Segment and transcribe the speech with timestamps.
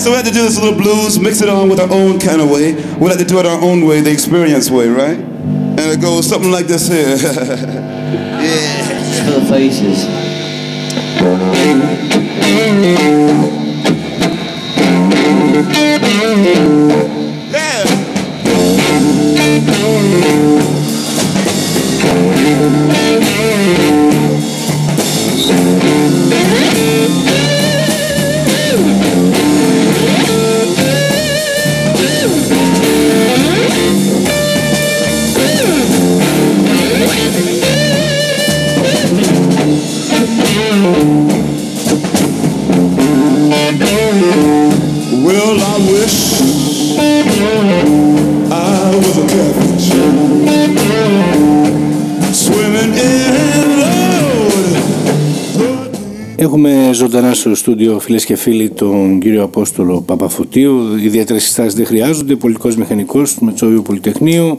[0.00, 2.40] So we had to do this little blues, mix it on with our own kind
[2.40, 2.72] of way.
[2.72, 5.18] We had to do it our own way, the experience way, right?
[5.18, 7.16] And it goes something like this here.
[7.16, 9.26] yeah.
[9.26, 10.06] For the faces.
[45.50, 46.18] Well, I wish
[48.52, 49.88] I was a catfish
[52.42, 54.00] swimming in love.
[56.36, 60.96] Έχουμε ζωντανά στο στούντιο φίλες και φίλοι τον κύριο Απόστολο Παπαφωτίου.
[61.04, 62.36] Ιδιαίτερες συστάσεις δεν χρειάζονται.
[62.36, 64.58] Πολιτικός μηχανικός του Μετσόβιου Πολυτεχνείου,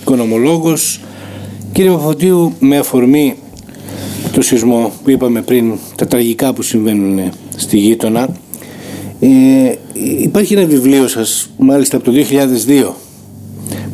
[0.00, 1.00] οικονομολόγος.
[1.72, 3.34] Κύριε Παπαφωτίου, με αφορμή
[4.32, 8.28] το σεισμό που είπαμε πριν, τα τραγικά που συμβαίνουν στη γείτονα,
[9.26, 9.78] ε,
[10.20, 12.94] υπάρχει ένα βιβλίο σας, μάλιστα από το 2002,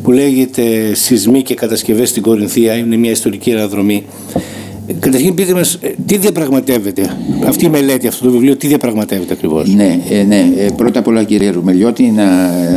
[0.03, 2.73] που λέγεται «Σεισμοί και κατασκευές στην Κορινθία».
[2.73, 4.05] Είναι μια ιστορική αναδρομή.
[4.91, 9.33] Ε, Καταρχήν πείτε μας ε, τι διαπραγματεύεται αυτή η μελέτη, αυτό το βιβλίο, τι διαπραγματεύεται
[9.33, 10.51] ακριβώς; Ναι, ε, ναι.
[10.57, 12.23] Ε, πρώτα απ' όλα κύριε Ρουμελιώτη να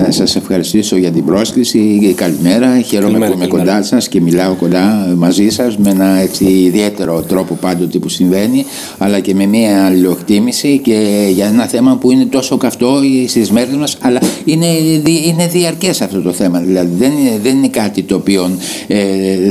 [0.09, 2.13] σας ευχαριστήσω για την πρόσκληση.
[2.17, 2.81] Καλημέρα.
[2.81, 3.73] Χαίρομαι Καλημέρα, που είμαι καλημέρα.
[3.75, 8.65] κοντά σας και μιλάω κοντά μαζί σας με ένα έτσι, ιδιαίτερο τρόπο πάντοτε που συμβαίνει
[8.99, 13.75] αλλά και με μια αλληλοκτήμηση και για ένα θέμα που είναι τόσο καυτό στις μέρες
[13.77, 14.67] μας αλλά είναι,
[15.05, 16.59] δι- είναι διαρκές αυτό το θέμα.
[16.61, 18.51] Δηλαδή δεν είναι, δεν είναι κάτι το οποίο
[18.87, 18.97] ε,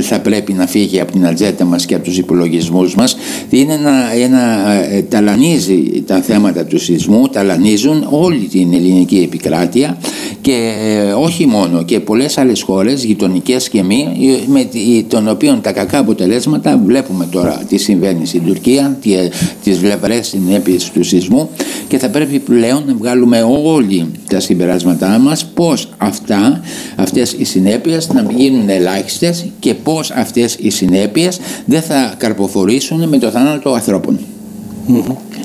[0.00, 2.52] θα πρέπει να φύγει από την ατζέτα μας και από τους υπολογισμούς
[2.96, 3.16] μας.
[3.50, 9.98] Είναι ένα, ένα, ε, ταλανίζει τα θέματα του σεισμού, ταλανίζουν όλη την ελληνική επικράτεια
[10.40, 15.28] και ε, όχι μόνο και πολλές άλλες χώρες γειτονικές και μη ε, με τη- των
[15.28, 19.28] οποίων τα κακά αποτελέσματα βλέπουμε τώρα τι συμβαίνει στην Τουρκία τι, ε,
[19.64, 21.50] τις βλεβρές συνέπειες του σεισμού
[21.88, 26.60] και θα πρέπει πλέον να βγάλουμε όλοι τα συμπεράσματά μας πως αυτά,
[26.96, 33.18] αυτές οι συνέπειες να γίνουν ελάχιστες και πως αυτές οι συνέπειες δεν θα καρποφορήσουν με
[33.18, 34.18] το θάνατο ανθρώπων.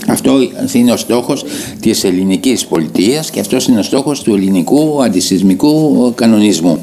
[0.08, 0.38] Αυτό
[0.74, 1.46] είναι ο στόχος
[1.80, 6.80] της ελληνικής πολιτείας και αυτός είναι ο στόχος του ελληνικού αντισυσμικού κανονισμού.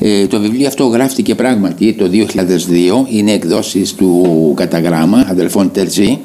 [0.00, 6.18] Ε, το βιβλίο αυτό γράφτηκε πράγματι το 2002, είναι εκδόσεις του καταγράμμα αδελφών Τερζή.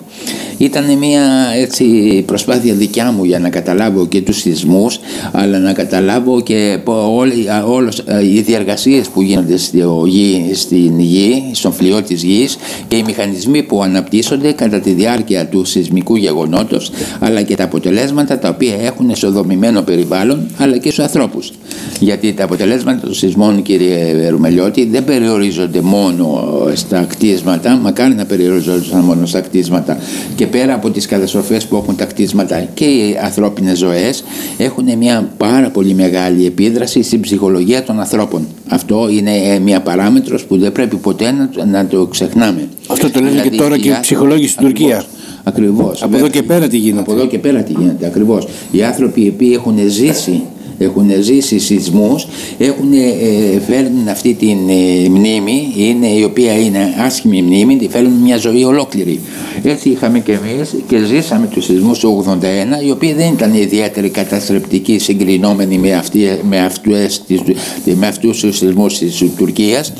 [0.58, 1.22] Ήταν μια
[1.56, 1.86] έτσι,
[2.26, 5.00] προσπάθεια δικιά μου για να καταλάβω και τους σεισμούς
[5.32, 10.52] αλλά να καταλάβω και πο- όλη- α, όλος, α, οι διεργασίες που γίνονται στο γη,
[10.54, 12.58] στην γη, στον φλοιό της γης
[12.88, 18.40] και οι μηχανισμοί που αναπτύσσονται κατά τη διάρκεια του σεισμικού γεγονότος αλλά και τα αποτελέσματα
[18.40, 21.52] τα οποία έχουν στο δομημένο περιβάλλον αλλά και στους ανθρώπους.
[22.00, 28.96] Γιατί τα αποτελέσματα των σεισμών κύριε Ρουμελιώτη δεν περιορίζονται μόνο στα κτίσματα, μακάρι να περιορίζονται
[29.02, 29.98] μόνο στα κτίσματα
[30.36, 34.24] και πέρα από τις καταστροφές που έχουν τα κτίσματα και οι ανθρώπινες ζωές
[34.58, 38.48] έχουν μια πάρα πολύ μεγάλη επίδραση στην ψυχολογία των ανθρώπων.
[38.68, 42.68] Αυτό είναι ε, μια παράμετρος που δεν πρέπει ποτέ να, το- να το ξεχνάμε.
[42.88, 45.04] Αυτό το λένε Δηλαδή, και τώρα και οι άνθρωποι- ψυχολόγοι στην Τουρκία.
[45.44, 46.04] Ακριβώς.
[46.04, 47.02] Από εδώ και πέρα τι γίνεται.
[47.02, 48.48] Από εδώ και πέρα τι γίνεται, ακριβώς.
[48.72, 50.42] Οι άνθρωποι οι οποίοι έχουν ζήσει
[50.80, 57.42] έχουν ζήσει σεισμούς, έχουν, ε, φέρνουν αυτή την ε, μνήμη, είναι, η οποία είναι άσχημη
[57.42, 59.20] μνήμη, τη φέρνουν μια ζωή ολόκληρη.
[59.64, 62.26] Έτσι είχαμε και εμείς και ζήσαμε τους σεισμούς του
[62.82, 67.42] 81, οι οποίοι δεν ήταν ιδιαίτεροι καταστρεπτικοί συγκρινόμενοι με, αυτή, με, αυτές, τις,
[67.96, 69.94] με αυτούς τους σεισμούς της Τουρκίας.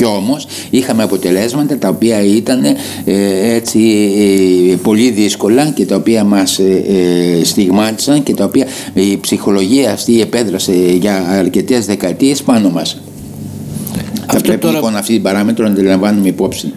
[0.00, 2.74] Κι όμως είχαμε αποτελέσματα τα οποία ήταν ε,
[3.54, 3.78] έτσι
[4.70, 6.84] ε, πολύ δύσκολα και τα οποία μας ε,
[7.40, 13.00] ε, στιγμάτισαν και τα οποία η ψυχολογία αυτή επέδρασε για αρκετές δεκαετίες πάνω μας.
[14.14, 16.72] Θα Αυτό πρέπει τώρα- λοιπόν αυτή την παράμετρο να την λαμβάνουμε υπόψη.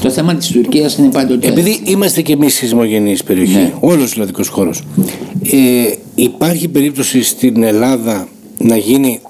[0.00, 1.46] Το θέμα της Τουρκίας είναι πάντοτε...
[1.48, 3.72] Επειδή είμαστε και εμείς σεισμογενής περιοχή, Ναι.
[3.80, 4.82] όλος ο Ελλαδικό χώρος,
[5.42, 8.28] ε, υπάρχει περίπτωση στην Ελλάδα
[8.58, 9.20] να γίνει.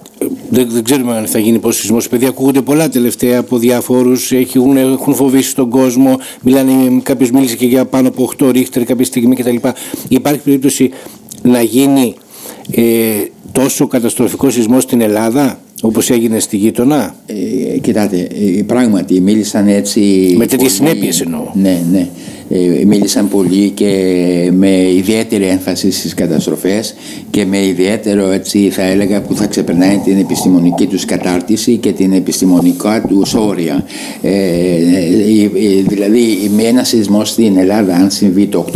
[0.54, 1.98] Ε, Δεν, δεν ξέρουμε αν θα γίνει πώ σεισμό.
[2.10, 4.12] Παιδιά, ακούγονται πολλά τελευταία από διάφορου.
[4.30, 6.18] Έχουν, έχουν φοβήσει τον κόσμο.
[6.42, 6.72] Μιλάνε,
[7.02, 9.56] κάποιος μίλησε και για πάνω από 8 ρίχτερ κάποια στιγμή κτλ.
[10.08, 10.90] Υπάρχει περίπτωση
[11.42, 12.14] να γίνει
[12.70, 12.82] ε,
[13.52, 18.28] τόσο καταστροφικό σεισμό στην Ελλάδα όπως έγινε στη γείτονα; Ε, κοιτάτε,
[18.58, 20.00] ε, πράγματι μίλησαν έτσι.
[20.36, 21.50] Με τέτοιες πολλοί- συνέπειες εννοώ.
[21.54, 22.08] Ναι, ναι.
[22.56, 23.90] Ε, μίλησαν πολύ και
[24.52, 26.94] με ιδιαίτερη έμφαση στις καταστροφές
[27.30, 32.12] και με ιδιαίτερο έτσι θα έλεγα που θα ξεπερνάει την επιστημονική τους κατάρτιση και την
[32.12, 33.84] επιστημονικά τους όρια.
[34.22, 34.30] Ε,
[35.86, 38.66] δηλαδή με ένα σεισμό στην Ελλάδα αν συμβεί το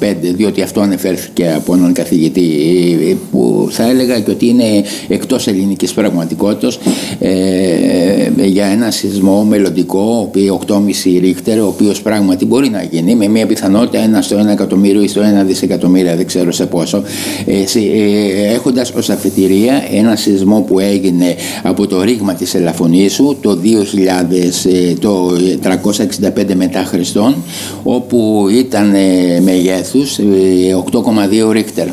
[0.00, 4.64] 8,5 διότι αυτό ανεφέρθηκε από έναν καθηγητή που θα έλεγα και ότι είναι
[5.08, 6.78] εκτός ελληνικής πραγματικότητας
[8.44, 10.30] για ένα σεισμό μελλοντικό
[10.66, 10.76] 8,5
[11.20, 15.08] ρίχτερ ο οποίος πράγματι μπορεί να γίνει με μια πιθανότητα ένα στο ένα εκατομμύριο ή
[15.08, 17.02] στο ένα δισεκατομμύρια, δεν ξέρω σε πόσο,
[17.46, 23.58] ε, ε, έχοντας ως αφετηρία ένα σεισμό που έγινε από το ρήγμα της Ελαφωνήσου το
[23.62, 25.30] 2000, ε, το
[25.60, 27.34] 365 μετά Χριστόν,
[27.82, 28.94] όπου ήταν
[29.42, 30.18] μεγέθους
[30.74, 31.86] 8,2 ρίχτερ.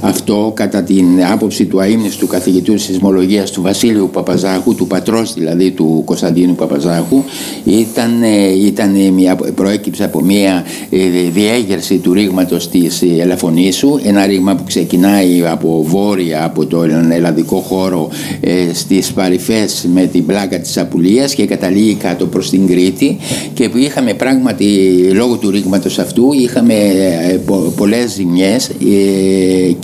[0.00, 6.02] Αυτό κατά την άποψη του αείμνηστου καθηγητού σεισμολογίας του Βασίλειου Παπαζάχου, του πατρός δηλαδή του
[6.04, 7.22] Κωνσταντίνου Παπαζάχου,
[7.64, 8.22] ήταν,
[8.64, 10.98] ήταν μια, προέκυψε από μια ε,
[11.32, 18.08] διέγερση του ρήγματος της Ελαφωνήσου, ένα ρήγμα που ξεκινάει από βόρεια, από τον ελλαδικό χώρο
[18.40, 23.16] ε, στις παρυφές με την πλάκα της Απουλίας και καταλήγει κάτω προς την Κρήτη
[23.54, 24.64] και που είχαμε πράγματι
[25.12, 27.38] λόγω του ρήγματος αυτού είχαμε ε,
[27.76, 28.70] πολλές ζημιές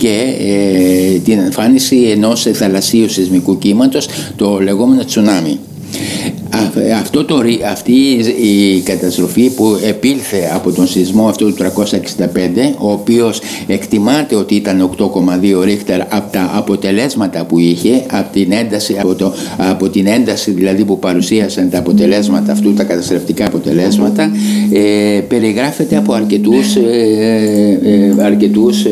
[0.05, 5.59] και την εμφάνιση ενός θαλασσίου σεισμικού κύματος, το λεγόμενο τσουνάμι.
[6.99, 7.41] Αυτό το,
[7.71, 7.91] αυτή
[8.41, 11.67] η καταστροφή που επήλθε από τον σεισμό αυτό του 365
[12.77, 18.97] ο οποίος εκτιμάται ότι ήταν 8,2 ρίχτερ από τα αποτελέσματα που είχε από την ένταση,
[18.99, 24.31] από, το, από την ένταση δηλαδή που παρουσίασαν τα αποτελέσματα αυτού τα καταστροφτικά αποτελέσματα
[24.71, 28.89] ε, περιγράφεται από αρκετούς, ε, ε, αρκετούς ε,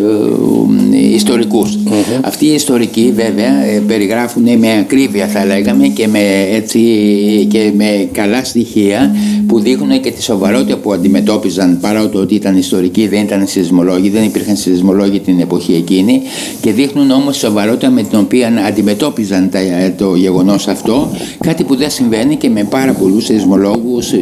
[1.14, 1.78] ιστορικους
[2.22, 6.20] Αυτοί οι ιστορικοί βέβαια ε, περιγράφουν με ακρίβεια θα λέγαμε και με
[6.52, 6.80] έτσι
[7.54, 9.16] και με καλά στοιχεία
[9.48, 14.10] που δείχνουν και τη σοβαρότητα που αντιμετώπιζαν παρά το ότι ήταν ιστορικοί, δεν ήταν σεισμολόγοι,
[14.10, 16.22] δεν υπήρχαν σεισμολόγοι την εποχή εκείνη
[16.62, 19.50] και δείχνουν όμως σοβαρότητα με την οποία αντιμετώπιζαν
[19.98, 24.18] το γεγονός αυτό κάτι που δεν συμβαίνει και με πάρα πολλούς σεισμολόγους ε,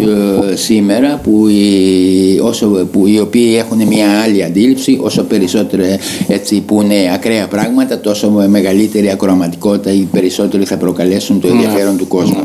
[0.54, 5.84] σήμερα που οι, όσο, που οι οποίοι έχουν μια άλλη αντίληψη όσο περισσότερο
[6.28, 11.54] έτσι που είναι ακραία πράγματα τόσο με μεγαλύτερη ακροαματικότητα ή περισσότερο θα προκαλέσουν το ναι.
[11.54, 12.44] ενδιαφέρον του κόσμου.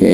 [0.00, 0.05] Ε,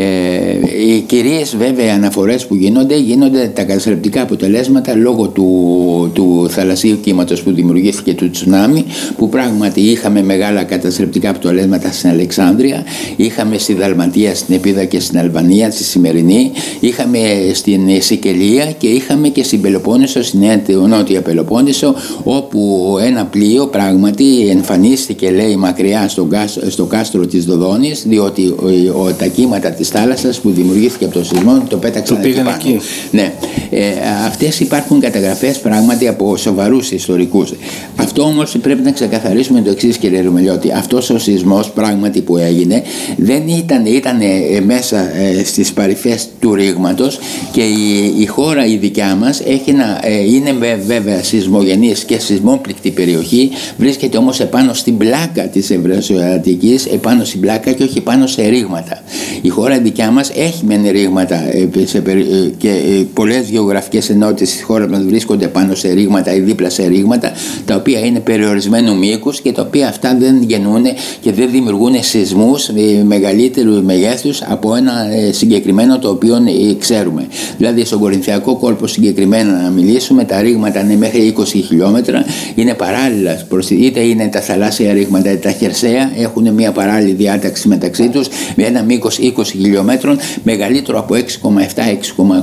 [0.86, 7.42] οι κυρίες βέβαια αναφορές που γίνονται γίνονται τα καταστρεπτικά αποτελέσματα λόγω του, του θαλασσίου κύματος
[7.42, 8.84] που δημιουργήθηκε του τσουνάμι
[9.16, 12.84] που πράγματι είχαμε μεγάλα καταστρεπτικά αποτελέσματα στην Αλεξάνδρεια
[13.16, 17.18] είχαμε στη Δαλματία, στην Επίδα και στην Αλβανία στη σημερινή είχαμε
[17.52, 20.42] στην Σικελία και είχαμε και στην Πελοπόννησο στην
[20.88, 21.94] Νότια Πελοπόννησο
[22.24, 26.28] όπου ένα πλοίο πράγματι εμφανίστηκε λέει μακριά στο,
[26.68, 31.24] στο κάστρο της Δοδόνης διότι ο, ο, τα κύματα της θάλασσας που δημιουργήθηκε από το
[31.24, 32.50] σεισμό το πέταξαν το εκεί πάνω.
[32.50, 32.80] Εκεί.
[33.10, 33.32] Ναι.
[33.70, 33.82] Ε,
[34.26, 37.52] αυτές υπάρχουν καταγραφές πράγματι από σοβαρούς ιστορικούς.
[37.96, 40.72] Αυτό όμως πρέπει να ξεκαθαρίσουμε το εξής κύριε Ρουμελιώτη.
[40.72, 42.82] Αυτός ο σεισμός πράγματι που έγινε
[43.16, 47.18] δεν ήταν, ήταν ε, μέσα ε, στις παρυφές του ρήγματος
[47.52, 50.52] και η, η χώρα η δικιά μας έχει να, ε, είναι
[50.86, 57.72] βέβαια σεισμογενής και σεισμόπληκτη περιοχή βρίσκεται όμως επάνω στην πλάκα της Ευρωσιατικής επάνω στην πλάκα
[57.72, 59.02] και όχι επάνω σε ρήγματα.
[59.42, 64.62] Η χώρα δικιά μας έχει μεν ρήγματα ε, ε, και ε, πολλές γεωγραφικές ενότητες της
[64.62, 67.32] χώρας μας βρίσκονται πάνω σε ρήγματα ή δίπλα σε ρήγματα
[67.64, 70.82] τα οποία είναι περιορισμένου μήκους και τα οποία αυτά δεν γεννούν
[71.20, 72.70] και δεν δημιουργούν σεισμούς
[73.04, 74.92] μεγαλύτερου μεγέθους από ένα
[75.30, 76.36] συγκεκριμένο το οποίο
[76.78, 77.26] ξέρουμε.
[77.58, 83.46] Δηλαδή στον Κορινθιακό κόλπο συγκεκριμένα να μιλήσουμε τα ρήγματα είναι μέχρι 20 χιλιόμετρα είναι παράλληλα
[83.68, 88.64] είτε είναι τα θαλάσσια ρήγματα είτε τα χερσαία έχουν μια παράλληλη διάταξη μεταξύ τους με
[88.64, 89.30] ένα μήκος 20
[89.62, 91.18] χιλιόμετρων μεγαλύτερο από 6,7,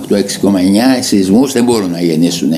[0.09, 0.21] 6,8, 6,9
[0.99, 2.53] σεισμούς δεν μπορούν να γεννήσουν.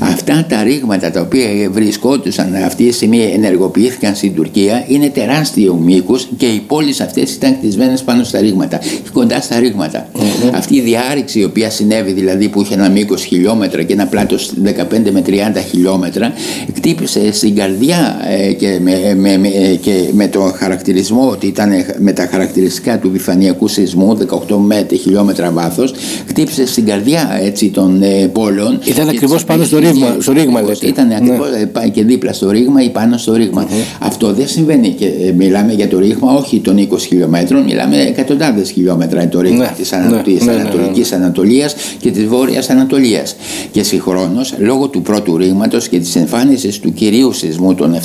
[0.00, 6.18] Αυτά τα ρήγματα τα οποία βρισκόντουσαν αυτή τη στιγμή ενεργοποιήθηκαν στην Τουρκία είναι τεράστιο μήκο
[6.36, 8.80] και οι πόλεις αυτές ήταν κτισμένες πάνω στα ρήγματα,
[9.12, 10.08] κοντά στα ρήγματα.
[10.54, 14.52] Αυτή η διάρρηξη η οποία συνέβη δηλαδή που είχε ένα μήκος χιλιόμετρα και ένα πλάτος
[14.64, 14.70] 15
[15.12, 15.32] με 30
[15.70, 16.32] χιλιόμετρα
[16.76, 19.48] χτύπησε στην καρδιά ε, και με, με, με,
[19.80, 24.03] και με το χαρακτηρισμό ότι ήταν με τα χαρακτηριστικά του επιφανειακού σεισμού
[24.48, 25.92] 18 μέτρα χιλιόμετρα βάθος
[26.26, 30.86] χτύπησε στην καρδιά έτσι, των ε, πόλεων ήταν ακριβώς πάνω στο ρήγμα, στο ρήγμα λέτε.
[30.86, 31.88] ήταν ακριβώς ναι.
[31.88, 33.68] και δίπλα στο ρήγμα ή πάνω στο ρήγμα
[33.98, 38.70] αυτό δεν συμβαίνει και ε, μιλάμε για το ρήγμα όχι των 20 χιλιόμετρων μιλάμε εκατοντάδες
[38.70, 39.72] χιλιόμετρα το ρήγμα ναι.
[39.76, 43.36] της ναι, Ανατολικής, ναι, ναι, Ανατολικής Ανατολίας και της Βόρειας Ανατολίας
[43.70, 47.96] και συγχρόνως λόγω του πρώτου ρήγματος και της εμφάνισης του κυρίου σεισμού των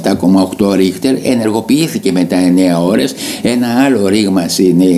[0.58, 2.38] 7,8 ρίχτερ ενεργοποιήθηκε μετά
[2.82, 4.48] 9 ώρες ένα άλλο ρήγμα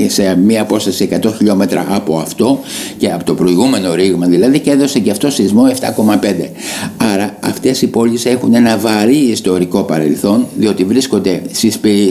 [0.08, 2.60] σε μία απόσταση 100 χιλιόμετρα από αυτό
[2.98, 6.50] και από το προηγούμενο ρήγμα δηλαδή και έδωσε και αυτό σεισμό 7,5.
[6.98, 7.31] Άρα
[7.62, 11.42] αυτές οι πόλεις έχουν ένα βαρύ ιστορικό παρελθόν διότι βρίσκονται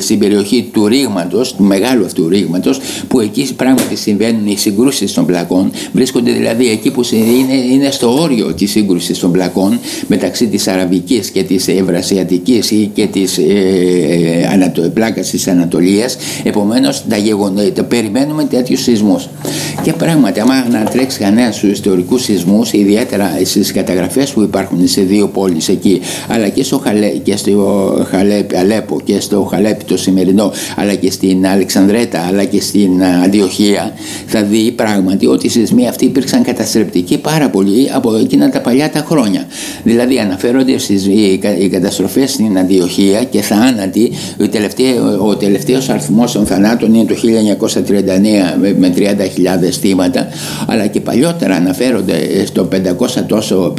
[0.00, 5.26] στην περιοχή του ρήγματος, του μεγάλου αυτού ρήγματος που εκεί πράγματι συμβαίνουν οι συγκρούσεις των
[5.26, 5.70] πλακών.
[5.92, 11.30] Βρίσκονται δηλαδή εκεί που είναι, είναι στο όριο της σύγκρουσης των πλακών μεταξύ της Αραβικής
[11.30, 13.42] και της Ευρασιατικής ή και της ε,
[14.76, 16.16] ε, πλάκας της Ανατολίας.
[16.44, 17.16] Επομένως τα,
[17.74, 19.28] τα περιμένουμε τέτοιους σεισμούς.
[19.82, 25.28] Και πράγματι άμα ανατρέξει κανένας στους ιστορικούς σεισμούς ιδιαίτερα στις καταγραφές που υπάρχουν σε δύο
[25.40, 30.52] πόλεις εκεί αλλά και στο, Χαλέ, και στο Χαλέπ, Αλέπο και στο Χαλέπι το σημερινό
[30.76, 33.92] αλλά και στην Αλεξανδρέτα αλλά και στην Αντιοχία
[34.26, 38.90] θα δει πράγματι ότι οι σεισμοί αυτοί υπήρξαν καταστρεπτικοί πάρα πολύ από εκείνα τα παλιά
[38.90, 39.46] τα χρόνια.
[39.84, 46.32] Δηλαδή αναφέρονται στις, οι, οι καταστροφές στην Αντιοχία και θάνατοι ο, τελευταίο, ο τελευταίος αριθμός
[46.32, 47.14] των θανάτων είναι το
[47.74, 50.28] 1939 με 30.000 θύματα
[50.66, 53.74] αλλά και παλιότερα αναφέρονται στο 500 τόσο,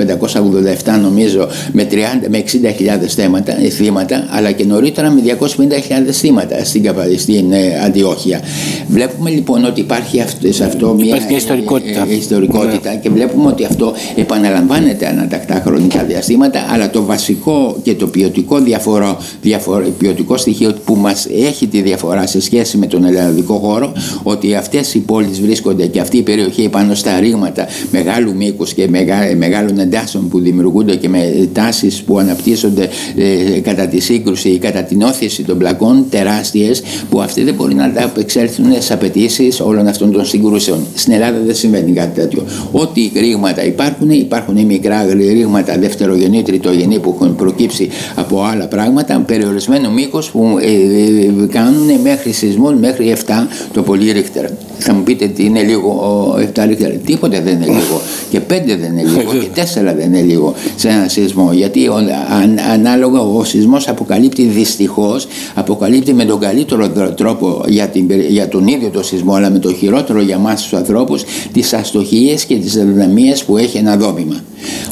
[0.86, 1.96] 587 νομίζω με, 30,
[2.30, 8.42] με 60.000 θύματα αλλά και νωρίτερα με 250.000 θύματα στην, στην ε, Αντιόχεια.
[8.88, 12.96] Βλέπουμε λοιπόν ότι υπάρχει αυτό, σε αυτό μια ιστορικότητα, ε, ιστορικότητα ναι.
[12.96, 19.18] και βλέπουμε ότι αυτό επαναλαμβάνεται ανατακτά χρονικά διαστήματα αλλά το βασικό και το ποιοτικό, διαφορό,
[19.42, 23.94] διαφορό, ποιοτικό στοιχείο που μας έχει τη διαφορά σε σχέση με τον ελληνικό χώρο
[24.24, 28.88] ότι αυτές οι πόλεις βρίσκονται και αυτή η περιοχή πάνω στα ρήγματα μεγάλου μήκους και
[28.90, 34.58] μεγά, μεγάλων εντάσεων που δημιουργούνται και με τάσεις που αναπτύσσονται ε, κατά τη σύγκρουση ή
[34.58, 39.88] κατά την όθηση των πλακών τεράστιες που αυτοί δεν μπορεί να απεξέλθουν στι απαιτήσεις όλων
[39.88, 40.86] αυτών των συγκρούσεων.
[40.96, 42.44] Στην Ελλάδα δεν συμβαίνει κάτι τέτοιο.
[42.72, 49.92] Ό,τι ρήγματα υπάρχουν, υπάρχουν μικρά ρήγματα δευτερογενή, τριτογενή που έχουν προκύψει από άλλα πράγματα, περιορισμένο
[49.92, 53.32] μήκος που ε, ε, κάνουν μέχρι σεισμός μέχρι 7
[53.74, 54.46] το πολύ ρίχτερ.
[54.78, 56.92] Θα μου πείτε τι είναι λίγο 7 ρίχτερ.
[56.98, 58.02] Τίποτε δεν είναι λίγο.
[58.30, 58.42] Και 5
[58.80, 59.32] δεν είναι λίγο.
[59.54, 59.64] Και 4
[59.96, 61.31] δεν είναι λίγο σε ένα σεισμό.
[61.54, 61.96] Γιατί ο,
[62.42, 68.68] αν, ανάλογα ο σεισμός αποκαλύπτει δυστυχώς, αποκαλύπτει με τον καλύτερο τρόπο για, την, για τον
[68.68, 72.78] ίδιο το σεισμό, αλλά με το χειρότερο για εμάς τους ανθρώπους, τις αστοχίες και τις
[72.78, 74.44] αδυναμίες που έχει ένα δόμημα.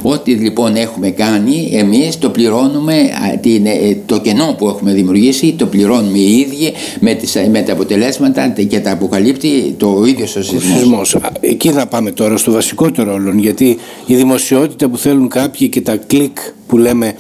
[0.03, 2.93] Ό,τι λοιπόν έχουμε κάνει εμείς το πληρώνουμε
[3.43, 8.47] ε, το κενό που έχουμε δημιουργήσει το πληρώνουμε οι ίδιοι με, τις, με τα αποτελέσματα
[8.47, 11.17] και τα αποκαλύπτει το ίδιο ο σεισμός.
[11.39, 15.95] Εκεί θα πάμε τώρα στο βασικότερο όλων γιατί η δημοσιότητα που θέλουν κάποιοι και τα
[16.29, 17.15] κλικ που λέμε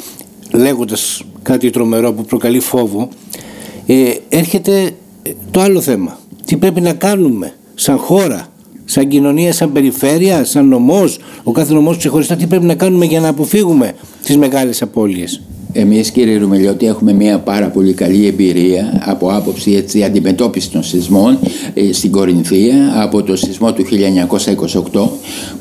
[0.53, 3.09] λέγοντας κάτι τρομερό που προκαλεί φόβο
[3.85, 4.91] ε, έρχεται
[5.51, 6.19] το άλλο θέμα.
[6.45, 8.47] Τι πρέπει να κάνουμε σαν χώρα
[8.85, 13.19] σαν κοινωνία, σαν περιφέρεια, σαν νομός, ο κάθε νομός ξεχωριστά τι πρέπει να κάνουμε για
[13.19, 15.41] να αποφύγουμε τις μεγάλες απώλειες;
[15.73, 21.39] Εμείς κύριε Ρουμελιώτη έχουμε μια πάρα πολύ καλή εμπειρία από άποψη έτσι, αντιμετώπισης των σεισμών
[21.73, 23.85] ε, στην Κορινθία από το σεισμό του
[24.93, 25.09] 1928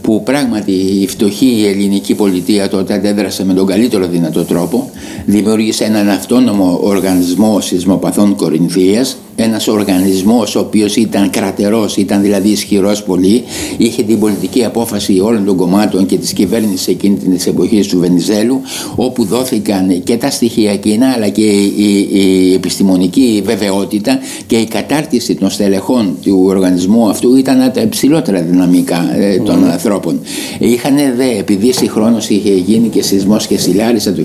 [0.00, 4.90] που πράγματι η φτωχή ελληνική πολιτεία τότε αντέδρασε με τον καλύτερο δυνατό τρόπο
[5.26, 13.02] δημιούργησε έναν αυτόνομο οργανισμό σεισμοπαθών Κορινθίας ένας οργανισμός ο οποίος ήταν κρατερός, ήταν δηλαδή ισχυρός
[13.02, 13.44] πολύ,
[13.76, 18.60] είχε την πολιτική απόφαση όλων των κομμάτων και της κυβέρνησης εκείνη της εποχής του Βενιζέλου,
[18.96, 25.34] όπου δόθηκαν και τα στοιχεία εκείνα αλλά και η, η, επιστημονική βεβαιότητα και η κατάρτιση
[25.34, 29.70] των στελεχών του οργανισμού αυτού ήταν τα υψηλότερα δυναμικά ε, των mm.
[29.70, 30.20] ανθρώπων.
[30.58, 34.22] Είχαν δε, επειδή συγχρόνως είχε γίνει και σεισμός και συλλάρισα το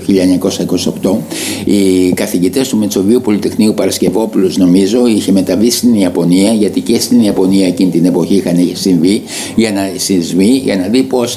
[1.02, 1.10] 1928,
[1.64, 7.66] οι καθηγητές του Μετσοβίου Πολυτεχνείου Παρασκευόπουλος νομίζω είχε μεταβεί στην Ιαπωνία, γιατί και στην Ιαπωνία
[7.66, 9.22] εκείνη την εποχή είχαν συμβεί
[9.56, 11.36] για να σεισμοί, για να δει πώς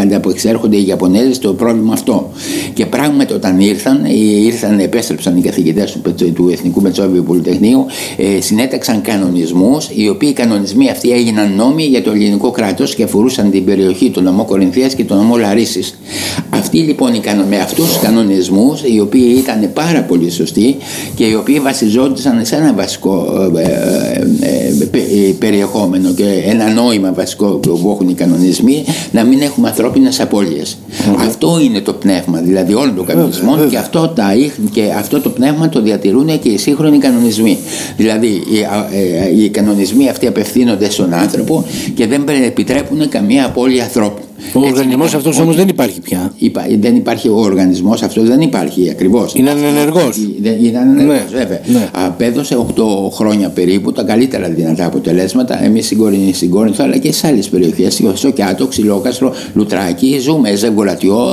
[0.00, 2.30] ανταπεξέρχονται οι Ιαπωνέζοι στο πρόβλημα αυτό.
[2.74, 4.04] Και πράγματι όταν ήρθαν,
[4.44, 7.86] ήρθαν επέστρεψαν οι καθηγητές του, του Εθνικού Μετσόβιου Πολυτεχνείου,
[8.16, 13.50] ε, συνέταξαν κανονισμούς, οι οποίοι κανονισμοί αυτοί έγιναν νόμοι για το ελληνικό κράτος και αφορούσαν
[13.50, 15.98] την περιοχή του νομού Κορινθίας και του νομού Λαρίσης.
[16.50, 17.12] Αυτοί λοιπόν
[17.48, 20.76] με αυτούς τους κανονισμούς, οι οποίοι ήταν πάρα πολύ σωστοί
[21.14, 23.26] και οι οποίοι βασιζόντουσαν σε ένα βασικό
[23.56, 23.62] ε,
[24.40, 30.20] ε, ε, περιεχόμενο και ένα νόημα βασικό που έχουν οι κανονισμοί να μην έχουμε ανθρώπινες
[30.20, 30.78] απώλειες.
[31.18, 34.26] Αυτό είναι το πνεύμα δηλαδή όλων των κανονισμών και αυτό, τα,
[34.72, 37.58] και αυτό το πνεύμα το διατηρούν και οι σύγχρονοι κανονισμοί.
[37.96, 41.64] Δηλαδή οι, οι κανονισμοί αυτοί απευθύνονται στον άνθρωπο
[41.94, 44.27] και δεν επιτρέπουν καμία απώλεια ανθρώπου.
[44.52, 46.32] Ο οργανισμός αυτός όμως δεν υπάρχει πια.
[46.38, 49.34] Υπά, δεν υπάρχει ο οργανισμός αυτός, δεν υπάρχει ακριβώς.
[49.34, 50.16] Είναι ανενεργός.
[50.62, 51.60] Είναι ανενεργός, ναι, βέβαια.
[51.66, 51.88] Ναι.
[51.92, 55.64] Απέδωσε 8 χρόνια περίπου τα καλύτερα δυνατά αποτελέσματα.
[55.64, 55.86] Εμείς
[56.32, 61.26] στην Κόρινθο αλλά και σε άλλες περιοχές, στο Κιάτο, Ξυλόκαστρο, Λουτράκι, ζούμε, Ζευγολατιό.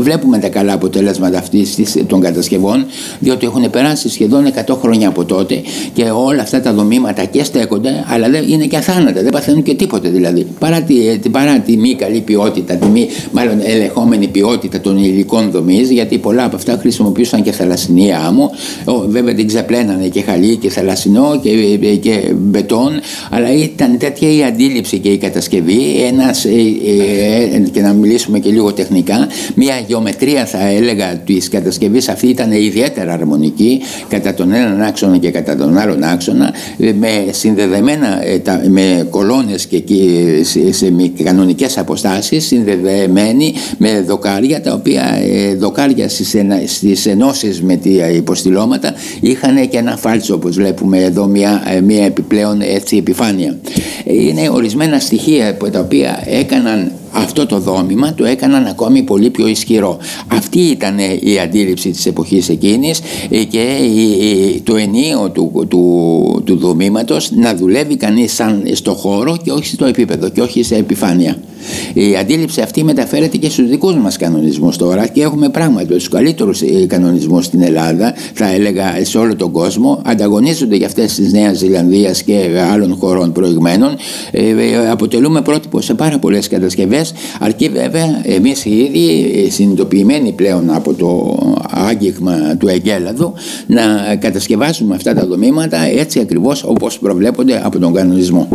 [0.00, 2.86] Βλέπουμε τα καλά αποτελέσματα αυτής των κατασκευών,
[3.18, 5.62] διότι έχουν περάσει σχεδόν 100 χρόνια από τότε
[5.92, 9.74] και όλα αυτά τα δομήματα και στέκονται, αλλά δεν είναι και αθάνατα, δεν παθαίνουν και
[9.74, 10.46] τίποτε δηλαδή.
[10.58, 10.94] Παρά τη,
[11.30, 16.44] παρά τη μη καλή ποιότητα, τη μη μάλλον ελεγχόμενη ποιότητα των υλικών δομής, γιατί πολλά
[16.44, 18.50] από αυτά χρησιμοποιούσαν και θαλασσινή άμμο.
[19.08, 21.50] Βέβαια την ξεπλένανε και χαλί και θαλασσινό και,
[21.96, 22.90] και μπετόν,
[23.30, 26.50] αλλά ήταν τέτοια η αντίληψη και η κατασκευή, ένας, ε,
[27.54, 32.52] ε, και να μιλήσουμε και λίγο τεχνικά, μια γεωμετρία θα έλεγα της κατασκευής αυτή ήταν
[32.52, 38.18] ιδιαίτερα αρμονική κατά τον έναν άξονα και κατά τον άλλον άξονα, με συνδεδεμένα
[38.68, 39.82] με κολόνες και
[40.70, 40.92] σε
[41.24, 41.78] κανονικές
[42.38, 49.78] αποστάσεις, συνδεδεμένοι με δοκάρια, τα οποία ε, δοκάρια στις ενώσεις με τα υποστηλώματα είχαν και
[49.78, 53.58] ένα φάλτσο όπως βλέπουμε εδώ μια, μια επιπλέον έτσι επιφάνεια.
[54.04, 59.98] Είναι ορισμένα στοιχεία τα οποία έκαναν αυτό το δόμημα το έκαναν ακόμη πολύ πιο ισχυρό.
[60.28, 63.66] Αυτή ήταν η αντίληψη της εποχής εκείνης ε, και
[64.64, 69.84] το ενίο του, του, του δομήματος να δουλεύει κανείς σαν στο χώρο και όχι στο
[69.84, 71.36] επίπεδο και όχι σε επιφάνεια.
[71.92, 76.60] Η αντίληψη αυτή μεταφέρεται και στους δικούς μας κανονισμούς τώρα και έχουμε πράγματι τους καλύτερους
[76.60, 81.58] ε, κανονισμούς στην Ελλάδα, θα έλεγα σε όλο τον κόσμο, ανταγωνίζονται για αυτές της Νέας
[81.58, 83.96] Ζηλανδίας και άλλων χωρών προηγμένων,
[84.30, 87.07] ε, αποτελούμε πρότυπο σε πάρα πολλές κατασκευές,
[87.40, 91.38] αρκεί βέβαια εμείς οι ίδιοι ε, συνειδητοποιημένοι πλέον από το
[91.70, 93.32] άγγιγμα του εγκέλαδου
[93.66, 93.82] να
[94.20, 98.48] κατασκευάσουμε αυτά τα δομήματα έτσι ακριβώς όπως προβλέπονται από τον κανονισμό.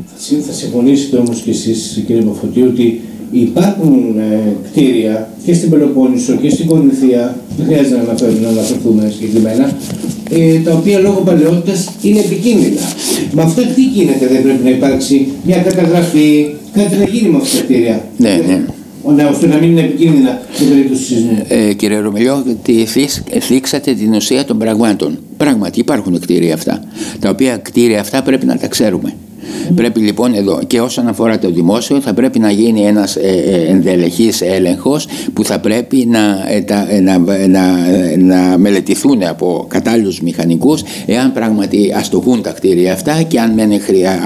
[0.47, 3.01] Θα συμφωνήσετε όμως και εσείς κύριε Μοφωτή ότι
[3.33, 9.13] υπάρχουν ε, κτίρια και στην Πελοπόννησο και στην Κορινθία, δεν χρειάζεται να, αναφέρουμε, να αναφερθούμε
[9.15, 9.77] συγκεκριμένα,
[10.29, 12.81] ε, τα οποία λόγω παλαιότητας είναι επικίνδυνα.
[13.31, 17.57] Με αυτό τι γίνεται, δεν πρέπει να υπάρξει μια καταγραφή, κάτι να γίνει με αυτά
[17.57, 18.05] τα κτίρια.
[18.17, 18.65] Ναι, ναι.
[19.15, 21.45] Ναι, ώστε να μην είναι επικίνδυνα στην περίπτωση σεισμού.
[21.47, 22.43] Ε, κύριε Ρωμελιό,
[23.39, 25.19] θίξατε την ουσία των πραγμάτων.
[25.37, 26.83] Πράγματι υπάρχουν κτίρια αυτά.
[27.19, 29.13] Τα οποία κτίρια αυτά πρέπει να τα ξέρουμε.
[29.75, 33.71] Πρέπει λοιπόν εδώ και όσον αφορά το δημόσιο θα πρέπει να γίνει ένας ε, ε,
[33.71, 36.19] ενδελεχής έλεγχος που θα πρέπει να,
[36.89, 37.61] ε, να, να,
[38.17, 44.19] να μελετηθούν από κατάλληλους μηχανικούς εάν πράγματι αστοχούν τα κτίρια αυτά και αν δεν χρειά,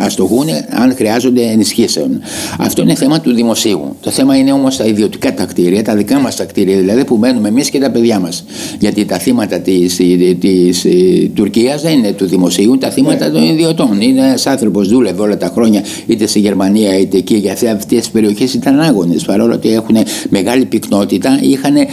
[0.00, 2.20] αστοχούν αν χρειάζονται ενισχύσεων.
[2.58, 3.96] Αυτό είναι θέμα του δημοσίου.
[4.00, 7.16] Το θέμα είναι όμως τα ιδιωτικά τα κτίρια, τα δικά μας τα κτίρια δηλαδή που
[7.16, 8.44] μένουμε εμείς και τα παιδιά μας.
[8.78, 10.00] Γιατί τα θύματα της,
[10.40, 10.86] της,
[11.34, 13.81] Τουρκίας δεν είναι του δημοσίου, τα θύματα των ιδιωτών.
[14.00, 18.10] Είναι ένας άνθρωπος δούλευε όλα τα χρόνια είτε στη Γερμανία είτε εκεί για αυτές τις
[18.10, 19.24] περιοχές ήταν άγονες.
[19.24, 19.96] Παρόλο ότι έχουν
[20.28, 21.86] μεγάλη πυκνότητα, είχαν, ε,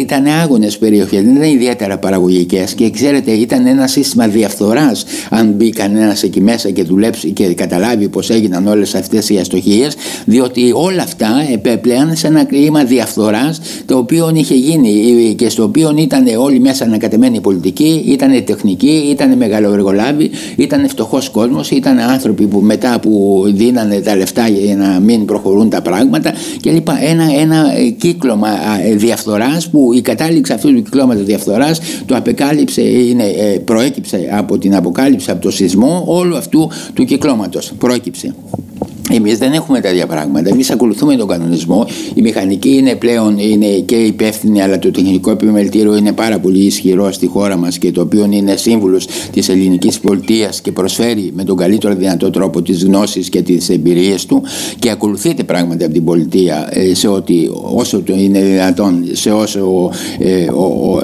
[0.00, 2.74] ήταν άγονες περιοχές, δεν ήταν ιδιαίτερα παραγωγικές.
[2.74, 5.04] Και ξέρετε, ήταν ένα σύστημα διαφθοράς.
[5.30, 9.96] Αν μπει κανένας εκεί μέσα και δουλέψει και καταλάβει πώς έγιναν όλες αυτές οι αστοχίες,
[10.24, 15.94] διότι όλα αυτά επέπλεαν σε ένα κλίμα διαφθοράς το οποίο είχε γίνει και στο οποίο
[15.98, 22.46] ήταν όλοι μέσα ανακατεμένοι πολιτικοί, ήταν τεχνικοί, ήταν μεγαλοεργολάβοι, ήταν φτωχοί φτωχός κόσμος, ήταν άνθρωποι
[22.46, 26.88] που μετά που δίνανε τα λεφτά για να μην προχωρούν τα πράγματα κλπ.
[26.88, 27.64] Ένα, ένα
[27.98, 28.48] κύκλωμα
[28.96, 34.74] διαφθοράς που η κατάληξη αυτού του κυκλώματο διαφθοράς το απεκάλυψε, είναι, ε, προέκυψε από την
[34.74, 37.60] αποκάλυψη από το σεισμό όλου αυτού του κυκλώματο.
[37.78, 38.34] Πρόκυψε.
[39.14, 40.48] Εμείς δεν έχουμε τέτοια πράγματα.
[40.48, 41.86] Εμείς ακολουθούμε τον κανονισμό.
[42.14, 47.12] Η μηχανική είναι πλέον είναι και υπεύθυνη, αλλά το τεχνικό επιμελητήριο είναι πάρα πολύ ισχυρό
[47.12, 51.56] στη χώρα μας και το οποίο είναι σύμβουλος της ελληνικής πολιτείας και προσφέρει με τον
[51.56, 54.42] καλύτερο δυνατό τρόπο τις γνώσεις και τις εμπειρίες του
[54.78, 59.90] και ακολουθείται πράγματι από την πολιτεία ε, σε ό,τι, όσο το είναι δυνατόν, σε, όσο,
[60.18, 60.46] ε,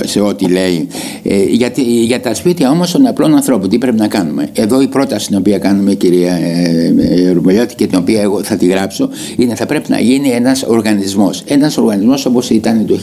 [0.04, 0.86] σε ό,τι λέει.
[1.22, 1.72] Ε, για,
[2.04, 5.36] για τα σπίτια όμως των απλών ανθρώπων, τι πρέπει να κάνουμε; Εδώ η πρόταση την
[5.36, 6.38] οποία κάνουμε, κυρία
[7.32, 11.42] Ρουμελιώτη, και την οποία εγώ θα τη γράψω, είναι θα πρέπει να γίνει ένας οργανισμός.
[11.46, 12.98] Ένας οργανισμός όπως ήταν το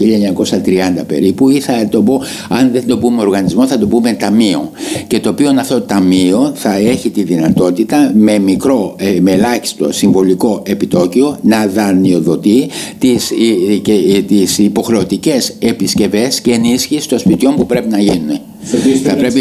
[0.99, 4.71] 1930 περίπου, ή θα το πω, αν δεν το πούμε οργανισμό, θα το πούμε ταμείο.
[5.07, 9.91] Και το οποίο αυτό το ταμείο θα έχει τη δυνατότητα με μικρό, ε, με ελάχιστο
[9.91, 13.31] συμβολικό επιτόκιο να δανειοδοτεί τις,
[14.27, 18.39] τις υποχρεωτικές επισκευές και ενίσχυση των σπιτιών που πρέπει να γίνουν.
[19.03, 19.39] Θα πρέπει,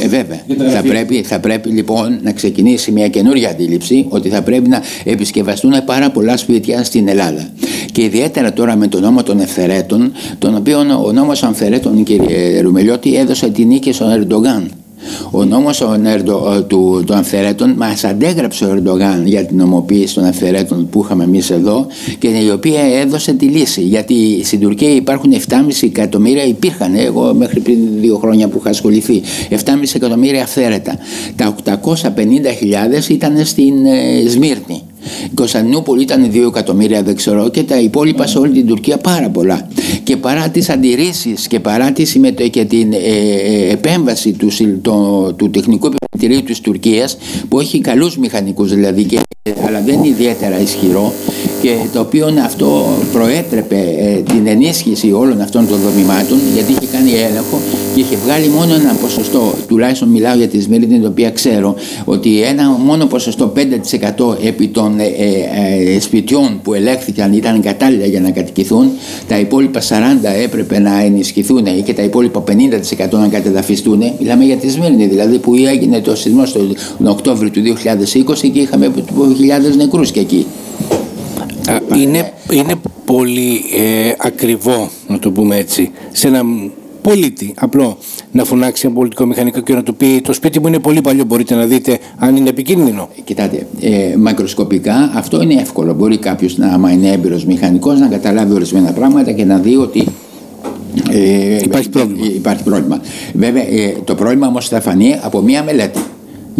[0.00, 4.68] ε, βέβαια, θα, πρέπει, θα πρέπει λοιπόν να ξεκινήσει μια καινούργια αντίληψη ότι θα πρέπει
[4.68, 7.48] να επισκευαστούν πάρα πολλά σπίτια στην Ελλάδα.
[7.92, 12.60] Και ιδιαίτερα τώρα με τον νόμο των ευθερέτων, τον οποίο ο νόμος των ευθερέτων, κύριε
[12.60, 14.70] Ρουμελιώτη, έδωσε την νίκη στον Ερντογάν
[15.30, 20.24] Ο νόμος ο Νέρντο, του, των αυθαιρέτων μας αντέγραψε ο Ερντογάν για την νομοποίηση των
[20.24, 21.86] αυθαιρέτων που είχαμε εμείς εδώ
[22.18, 23.82] και η οποία έδωσε τη λύση.
[23.82, 29.22] Γιατί στην Τουρκία υπάρχουν 7,5 εκατομμύρια υπήρχαν εγώ μέχρι πριν δύο χρόνια που είχα ασχοληθεί
[29.50, 29.56] 7,5
[29.94, 30.98] εκατομμύρια αυθαίρετα.
[31.36, 31.54] Τα
[32.02, 34.82] 850.000 ήταν στην ε, Σμύρνη.
[35.24, 39.28] Η Κωνσταντινούπολη ήταν 2 εκατομμύρια δεν ξέρω και τα υπόλοιπα σε όλη την Τουρκία πάρα
[39.28, 39.68] πολλά
[40.06, 44.48] και παρά τις αντιρρήσεις και παρά τη και την ε, ε, επέμβαση του,
[44.82, 47.16] το, του τεχνικού επιχειρητηρίου της Τουρκίας
[47.48, 49.20] που έχει καλούς μηχανικούς δηλαδή και,
[49.66, 51.12] αλλά δεν είναι ιδιαίτερα ισχυρό
[51.62, 57.10] και το οποίο αυτό προέτρεπε ε, την ενίσχυση όλων αυτών των δομημάτων γιατί είχε κάνει
[57.10, 57.60] έλεγχο
[57.96, 62.42] και είχε βγάλει μόνο ένα ποσοστό, τουλάχιστον μιλάω για τη Σμύρνη, την οποία ξέρω ότι
[62.42, 63.52] ένα μόνο ποσοστό
[64.16, 68.90] 5% επί των ε, ε, ε, σπιτιών που ελέγχθηκαν ήταν κατάλληλα για να κατοικηθούν,
[69.28, 69.84] τα υπόλοιπα 40
[70.42, 72.52] έπρεπε να ενισχυθούν και τα υπόλοιπα 50%
[73.10, 74.02] να κατεδαφιστούν.
[74.18, 76.42] Μιλάμε για τη Σμύρνη, δηλαδή που έγινε το σεισμό
[76.98, 78.92] τον Οκτώβριο του 2020 και είχαμε
[79.36, 80.46] χιλιάδες νεκρούς και εκεί.
[81.96, 86.42] Είναι, είναι πολύ ε, ακριβό, να το πούμε έτσι, σε ένα
[87.02, 87.98] πολίτη απλό
[88.32, 91.24] να φωνάξει ένα πολιτικό μηχανικό και να του πει το σπίτι μου είναι πολύ παλιό
[91.24, 93.08] μπορείτε να δείτε αν είναι επικίνδυνο.
[93.24, 95.94] Κοιτάτε, ε, μακροσκοπικά αυτό είναι εύκολο.
[95.94, 100.06] Μπορεί κάποιος να, άμα είναι έμπειρος μηχανικός, να καταλάβει ορισμένα πράγματα και να δει ότι
[101.10, 102.26] ε, υπάρχει, πρόβλημα.
[102.34, 103.00] υπάρχει πρόβλημα.
[103.34, 106.00] Βέβαια, ε, το πρόβλημα όμως θα φανεί από μία μελέτη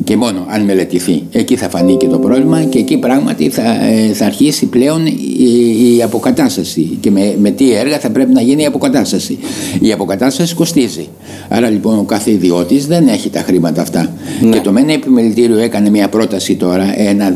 [0.05, 1.23] και μόνο αν μελετηθεί.
[1.33, 5.97] Εκεί θα φανεί και το πρόβλημα και εκεί πράγματι θα, ε, θα αρχίσει πλέον η,
[5.97, 9.39] η αποκατάσταση και με, με τι έργα θα πρέπει να γίνει η αποκατάσταση.
[9.81, 11.09] Η αποκατάσταση κοστίζει.
[11.49, 14.13] Άρα λοιπόν ο κάθε ιδιώτης δεν έχει τα χρήματα αυτά.
[14.41, 14.51] Ναι.
[14.51, 17.35] Και το ΜΕΝΕ Επιμελητήριο έκανε μια πρόταση τώρα ένα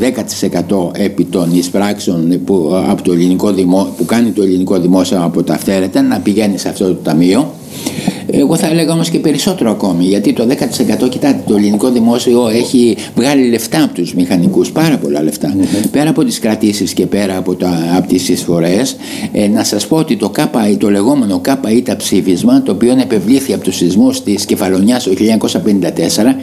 [0.68, 5.42] 10% επί των εισπράξεων που, από το ελληνικό δημό, που κάνει το ελληνικό δημόσιο από
[5.42, 7.54] τα αυθαίρετα να πηγαίνει σε αυτό το ταμείο
[8.32, 10.46] εγώ θα έλεγα όμως και περισσότερο ακόμη, γιατί το
[11.04, 15.22] 10% κοιτάτε, το ελληνικό δημόσιο έχει βγάλει λεφτά από τους μηχανικούς, πάρα πολλά
[15.90, 17.56] Πέρα από τις κρατήσεις και πέρα από,
[17.96, 18.96] από τις εισφορές,
[19.32, 23.52] ε, να σας πω ότι το, ΚΑΠΑ, το λεγόμενο ΚΑΠΑ τα ψήφισμα, το οποίο επευλήθη
[23.52, 26.36] από τους σεισμούς της Κεφαλονιάς το 1954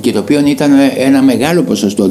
[0.00, 2.10] και το οποίο ήταν ένα μεγάλο ποσοστό,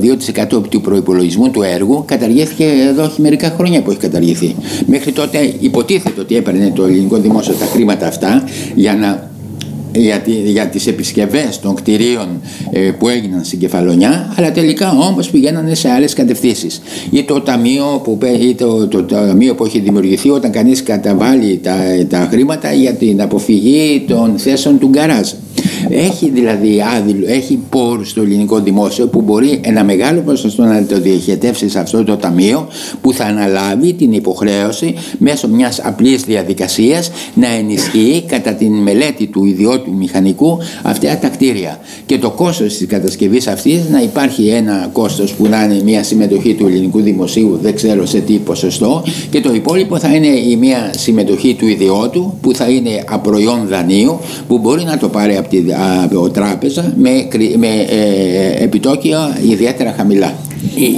[0.51, 4.55] 2% του προπολογισμού του έργου, καταργήθηκε εδώ έχει μερικά χρόνια που έχει καταργηθεί.
[4.85, 8.43] Μέχρι τότε υποτίθεται ότι έπαιρνε το ελληνικό δημόσιο τα χρήματα αυτά
[8.83, 9.31] για να
[9.95, 12.27] για, για τις επισκευές των κτηρίων
[12.71, 16.81] ε, που έγιναν στην Κεφαλονιά αλλά τελικά όμως πηγαίνανε σε άλλες κατευθύνσεις.
[17.09, 21.75] Ή το ταμείο που, ή το, το, ταμείο που έχει δημιουργηθεί όταν κανείς καταβάλει τα,
[22.09, 25.31] τα χρήματα για την αποφυγή των θέσεων του γκαράζ
[25.89, 30.99] έχει δηλαδή άδειλο, έχει πόρους στο ελληνικό δημόσιο που μπορεί ένα μεγάλο ποσοστό να το
[30.99, 32.67] διοχετεύσει σε αυτό το ταμείο
[33.01, 39.45] που θα αναλάβει την υποχρέωση μέσω μιας απλής διαδικασίας να ενισχύει κατά την μελέτη του
[39.45, 41.79] ιδιώτου μηχανικού αυτά τα κτίρια.
[42.05, 46.53] Και το κόστος της κατασκευής αυτής να υπάρχει ένα κόστος που να είναι μια συμμετοχή
[46.53, 50.91] του ελληνικού δημοσίου, δεν ξέρω σε τι ποσοστό, και το υπόλοιπο θα είναι η μια
[50.97, 55.57] συμμετοχή του ιδιώτου που θα είναι απροϊόν δανείου που μπορεί να το πάρει από τη
[56.15, 60.33] ο τράπεζα με, με ε, επιτόκια ιδιαίτερα χαμηλά.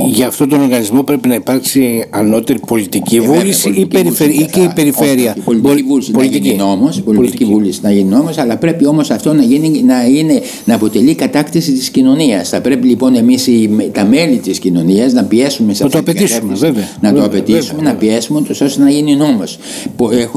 [0.07, 4.49] Για αυτόν τον οργανισμό πρέπει να υπάρξει ανώτερη πολιτική ε, βούληση ή, περιφερει...
[4.51, 5.35] και η περιφέρεια.
[5.45, 9.43] Πολιτική βούληση να γίνει νόμος, πολιτική βούληση να γίνει νόμος, αλλά πρέπει όμως αυτό να,
[9.43, 12.49] γίνει, να, είναι, να αποτελεί κατάκτηση της κοινωνίας.
[12.49, 13.49] Θα πρέπει λοιπόν εμείς
[13.91, 16.87] τα μέλη της κοινωνίας να πιέσουμε σε αυτή την βέβαια.
[17.01, 19.57] Να το απαιτήσουμε, να πιέσουμε ώστε να γίνει νόμος.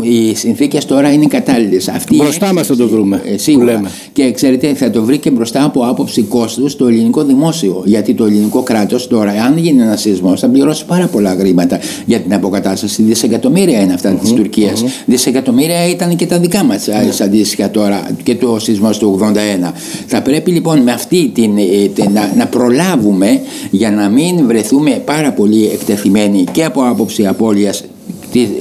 [0.03, 1.91] Οι συνθήκες τώρα είναι κατάλληλες.
[2.15, 3.23] Μπροστά μας θα το βρούμε.
[3.25, 3.83] Ε, σίγουρα.
[4.13, 7.83] Και ξέρετε θα το βρει και μπροστά από άποψη κόστους το ελληνικό δημόσιο.
[7.85, 12.21] Γιατί το ελληνικό κράτος Τώρα, αν γίνει ένας σεισμός, θα πληρώσει πάρα πολλά χρήματα για
[12.21, 13.03] την αποκατάσταση.
[13.03, 14.85] Δισεκατομμύρια είναι αυτά της Τουρκίας.
[15.07, 17.23] Δισεκατομμύρια ήταν και τα δικά μας mm-hmm.
[17.25, 19.73] αντίστοιχα τώρα και το σεισμός του 81.
[20.07, 24.91] Θα πρέπει λοιπόν με αυτή την, ε, την να, να, προλάβουμε για να μην βρεθούμε
[24.91, 27.83] πάρα πολύ εκτεθειμένοι και από άποψη απώλειας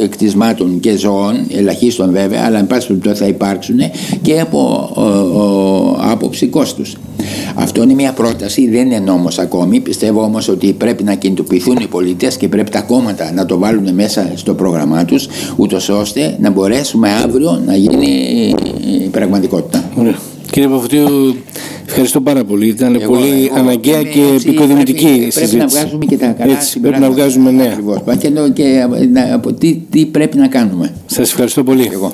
[0.10, 3.80] κτισμάτων και ζώων, ελαχίστων βέβαια, αλλά εν πάση περιπτώσει θα υπάρξουν
[4.22, 6.96] και από ο, ο, άποψη κόστους.
[7.56, 9.80] Αυτό είναι μια πρόταση, δεν είναι νόμος ακόμη.
[9.80, 13.94] Πιστεύω όμως ότι πρέπει να κινητοποιηθούν οι πολίτες και πρέπει τα κόμματα να το βάλουν
[13.94, 18.56] μέσα στο πρόγραμμά τους, ούτως ώστε να μπορέσουμε αύριο να γίνει
[19.12, 19.84] πραγματικότητα.
[20.58, 21.36] Κύριε Παφωτίου,
[21.86, 22.68] ευχαριστώ πάρα πολύ.
[22.68, 25.40] Ήταν εγώ, πολύ εγώ, αναγκαία και επικοδημητική συζήτηση.
[25.40, 27.72] Πρέπει να βγάζουμε και τα καλά Έτσι, Πρέπει να βγάζουμε νέα.
[27.72, 28.02] Ακριβώς.
[28.18, 28.88] Και, και,
[29.60, 30.94] τι, τι πρέπει να κάνουμε.
[31.06, 31.90] Σας ευχαριστώ πολύ.
[31.94, 32.06] Εγώ.